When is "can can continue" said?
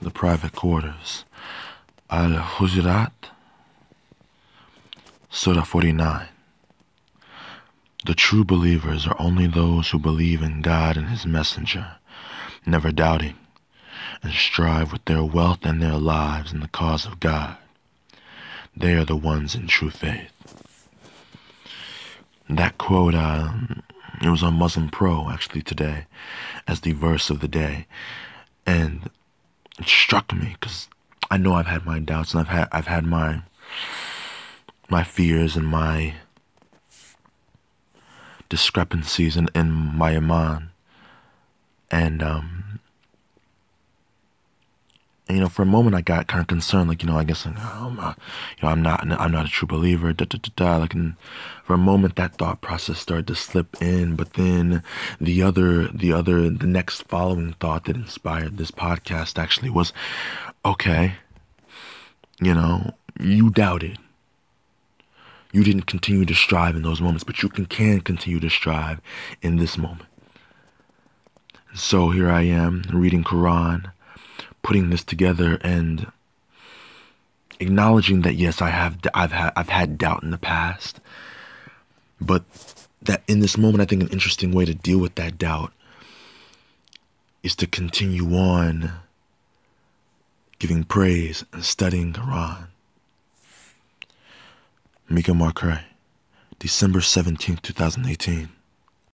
67.48-68.40